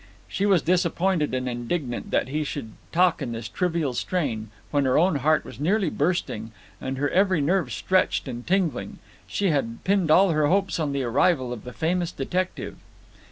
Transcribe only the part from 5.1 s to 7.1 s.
heart was nearly bursting, and